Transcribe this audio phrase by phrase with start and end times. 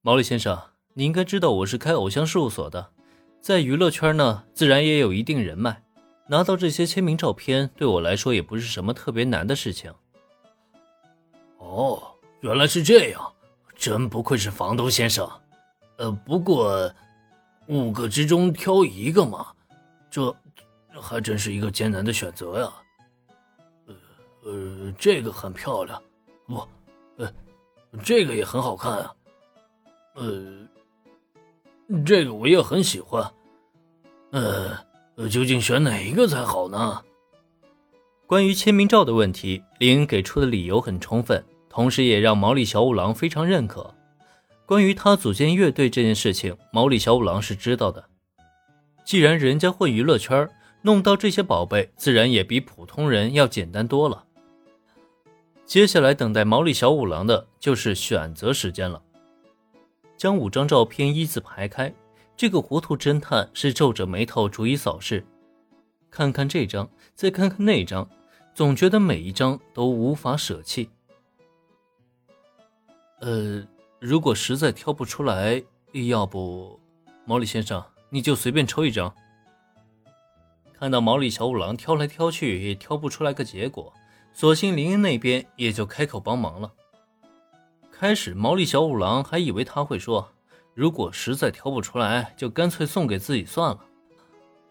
[0.00, 0.56] 毛利先生，
[0.94, 2.92] 你应该知道我是开偶像事务所的，
[3.40, 5.82] 在娱乐圈呢，自然也有一定人脉。
[6.28, 9.92] 拿到这些签名照片，对我来说也不是什么特别难的事情。
[11.58, 12.00] 哦，
[12.40, 13.32] 原来是这样，
[13.74, 15.28] 真不愧是房东先生。
[15.96, 16.88] 呃，不过
[17.66, 19.48] 五个之中挑一个嘛，
[20.08, 20.32] 这
[21.00, 22.72] 还真是一个艰难的选择呀。
[23.86, 23.94] 呃
[24.44, 26.00] 呃，这个很漂亮，
[26.46, 26.68] 不，
[27.16, 27.32] 呃，
[28.04, 29.12] 这个也很好看啊。
[30.18, 30.66] 呃，
[32.04, 33.32] 这个我也很喜欢。
[34.32, 34.76] 呃，
[35.30, 37.00] 究竟选哪一个才好呢？
[38.26, 43.94] 关于签名照的问题，林给出的理由很充分，同时也让毛利小五郎非常认可。
[44.66, 48.04] 关于他组建乐队这件事情，毛利小五郎是知道的。
[49.04, 50.50] 既然人家混娱乐圈，
[50.82, 54.24] 弄到这些宝贝，自然也比普通人要简单多了。
[55.64, 59.00] 接下来等待毛利小五郎的就是选择时间了。
[60.18, 61.94] 将五张照片依次排开，
[62.36, 65.24] 这个糊涂侦探是皱着眉头逐一扫视，
[66.10, 68.10] 看看这张，再看看那张，
[68.52, 70.90] 总觉得每一张都无法舍弃。
[73.20, 73.64] 呃，
[74.00, 75.62] 如果实在挑不出来，
[75.92, 76.80] 要不，
[77.24, 79.14] 毛利先生你就随便抽一张。
[80.72, 83.92] 看到毛利小五郎挑来挑去也挑不出来个结果，
[84.32, 86.72] 索性林恩那边也就开口帮忙了。
[88.00, 90.30] 开始，毛利小五郎还以为他会说
[90.72, 93.80] ：“如果实在挑不出来，就干脆送给自己算了。”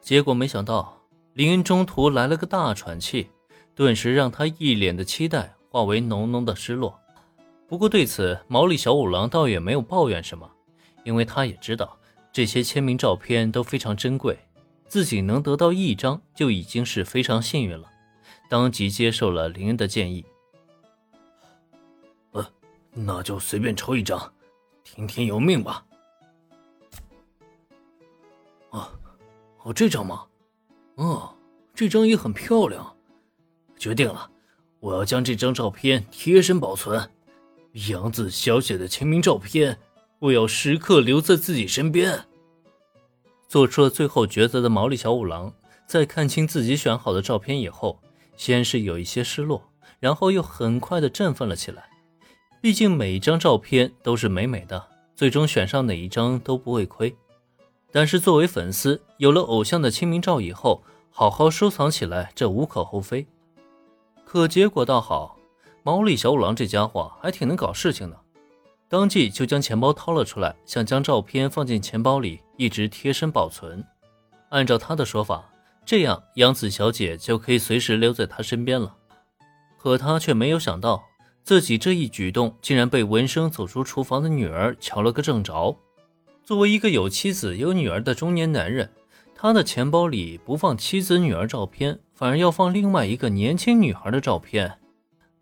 [0.00, 0.98] 结果没想到，
[1.34, 3.28] 林恩中途来了个大喘气，
[3.74, 6.98] 顿时让他一脸的期待化为浓浓的失落。
[7.68, 10.50] 不过对此，毛利小五郎倒也没有抱怨什么，
[11.04, 11.98] 因为他也知道
[12.32, 14.38] 这些签名照片都非常珍贵，
[14.86, 17.86] 自己能得到一张就已经是非常幸运了，
[18.48, 20.24] 当即接受了林恩的建议。
[22.92, 24.32] 那就随便抽一张，
[24.82, 25.84] 听天由命吧。
[28.70, 28.92] 啊，
[29.62, 30.24] 哦，这张吗？
[30.96, 31.34] 哦，
[31.74, 32.96] 这张也很漂亮。
[33.78, 34.30] 决定了，
[34.80, 37.10] 我要将这张照片贴身保存。
[37.88, 39.78] 杨子小姐的签名照片，
[40.18, 42.26] 我要时刻留在自己身边。
[43.48, 45.52] 做出了最后抉择的毛利小五郎，
[45.86, 48.00] 在看清自己选好的照片以后，
[48.36, 51.88] 先是有一些失落，然后又很快的振奋了起来。
[52.60, 57.14] 毕竟每一张照片都是美美的，最终选上哪一张都不会亏。
[57.90, 63.26] 但是作为粉丝，有了偶像的签名照以后，好好收藏起来，这无可厚非。
[64.26, 65.38] 可结果倒好，
[65.82, 68.20] 毛利小五郎这家伙还挺能搞事情的，
[68.88, 73.82] 当即就将钱包掏了出来，想将照片放进钱包里，一直贴身保存。
[74.50, 75.50] 按照他的说法，
[75.86, 78.94] 这样杨子小姐就可以随时留在他身边了。
[79.78, 81.02] 可他却没有想到。
[81.42, 85.76] 自己这一举动竟然被闻声走出厨房的女儿瞧了个正着。
[86.44, 88.88] 作为一个有妻子有女儿的中年男人，
[89.34, 94.78] 他的钱包里不放妻子女儿照片，反而要放另外一个年轻女孩的照片，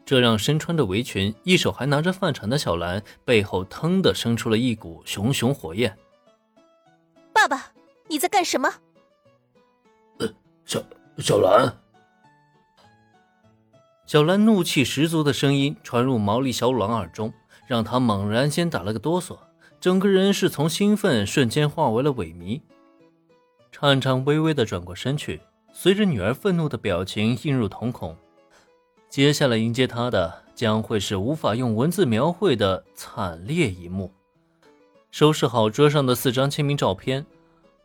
[0.06, 5.96] 这让身穿着围裙、一手还拿着饭铲的小兰背后腾的生出了一股熊熊火焰。
[7.32, 7.72] 爸爸，
[8.08, 8.72] 你在干什么？
[10.18, 10.28] 呃，
[10.64, 10.82] 小
[11.18, 11.74] 小兰。
[14.08, 17.30] 小兰怒气十足的声音传入毛利小五郎耳中，
[17.66, 19.36] 让他猛然间打了个哆嗦，
[19.78, 22.62] 整个人是从兴奋瞬间化为了萎靡，
[23.70, 25.42] 颤颤巍巍的转过身去，
[25.74, 28.16] 随着女儿愤怒的表情映入瞳孔，
[29.10, 34.10] 接下来迎接他的将会是无法用文字描绘的惨烈一幕。
[35.10, 37.26] 收拾好桌上的四张签名照片。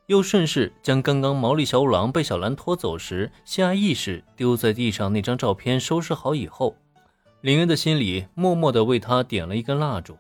[0.08, 6.76] 又顺势将刚刚毛利小五郎被小兰拖走时下意识丢在地上那张照片收拾好以后，
[7.42, 10.18] 林恩的心里默默地为他点了一根蜡烛。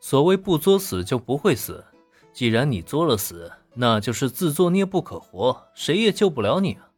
[0.00, 1.84] 所谓不作死就不会死，
[2.32, 6.90] 既然你作了死，那就是自作孽不可活，谁也救不了你啊！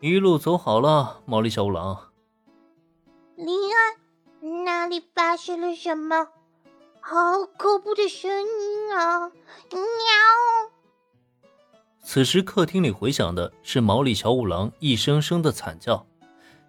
[0.00, 2.08] 一路走好了，毛利小五郎。
[3.36, 3.48] 林
[4.40, 6.28] 恩，哪里发生了什么？
[7.00, 9.30] 好恐怖的声音啊！
[9.70, 9.80] 喵。
[12.12, 16.04] 此时，客厅里回响的是毛利小五郎一声声的惨叫，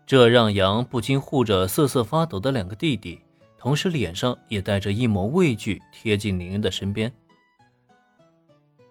[0.06, 3.20] 这让杨不禁护着瑟瑟发抖的两个弟弟，
[3.58, 7.12] 同时脸上也带着一抹畏惧，贴近林恩的身边。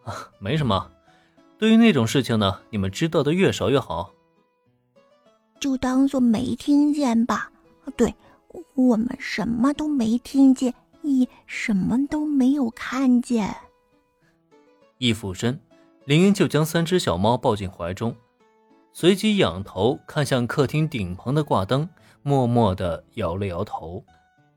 [0.02, 0.90] 啊，没什么，
[1.56, 4.12] 对于那种事情呢，你们知道的越少越好，
[5.60, 7.52] 就当做没听见吧。
[7.96, 8.12] 对，
[8.74, 13.54] 我们什么都没听见，也什么都没有看见。
[14.98, 15.56] 一俯身。
[16.04, 18.16] 林英就将三只小猫抱进怀中，
[18.92, 21.88] 随即仰头看向客厅顶棚的挂灯，
[22.22, 24.04] 默默地摇了摇头。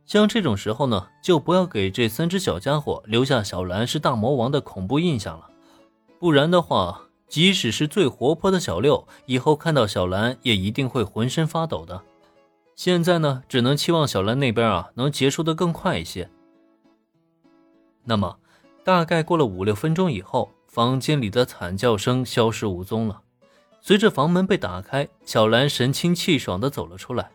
[0.05, 5.49] 像这种时候呢，就不要给这三只小家伙留下小兰是大魔王的恐怖印象了，
[6.19, 12.01] 不然的话，即使是最活泼的小六，以后看到小兰也一定会浑身发抖的。
[12.75, 16.29] 现在呢，只能期望小兰那边啊能结束的更快一些。
[18.03, 18.37] 那么，
[18.83, 23.21] 大概过了五六分钟以后，房间里的惨叫声消失无踪了。
[23.79, 27.29] 随着房门被打开，小兰神清气爽地走了出来。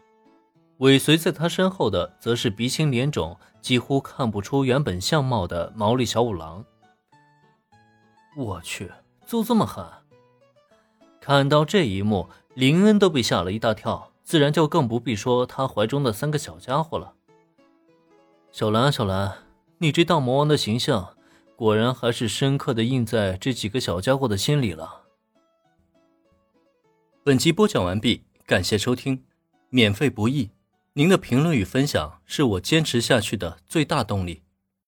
[0.79, 6.64] 尾随在他身后的，则是鼻青脸肿、几乎看不出原本相貌的毛利小五郎。
[8.37, 8.90] 我去，
[9.25, 9.87] 揍这么狠！
[11.20, 17.12] 看到这一幕，林恩都被吓了一大跳，自然就更不必说他怀中的三个小家伙了。
[18.50, 19.32] 小兰，小兰，
[19.79, 21.11] 你这大魔王的形象，
[21.58, 25.02] 果然还是深刻的印在这几个小家伙的心里了。
[27.25, 29.25] 本集播讲完毕，感谢收听，
[29.69, 30.50] 免费不易。
[30.93, 34.44] 您的评论与分享是我坚持下去的最大动力。